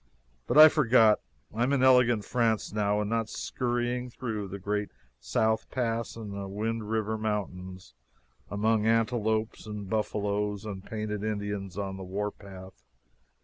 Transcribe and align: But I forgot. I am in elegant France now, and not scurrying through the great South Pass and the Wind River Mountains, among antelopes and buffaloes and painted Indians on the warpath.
But 0.47 0.57
I 0.57 0.67
forgot. 0.67 1.19
I 1.53 1.61
am 1.61 1.71
in 1.73 1.83
elegant 1.83 2.25
France 2.25 2.73
now, 2.73 3.01
and 3.01 3.07
not 3.07 3.29
scurrying 3.29 4.09
through 4.09 4.47
the 4.47 4.57
great 4.57 4.89
South 5.19 5.69
Pass 5.69 6.15
and 6.15 6.33
the 6.33 6.47
Wind 6.47 6.89
River 6.89 7.19
Mountains, 7.19 7.93
among 8.49 8.87
antelopes 8.87 9.67
and 9.67 9.87
buffaloes 9.87 10.65
and 10.65 10.83
painted 10.83 11.23
Indians 11.23 11.77
on 11.77 11.97
the 11.97 12.03
warpath. 12.03 12.81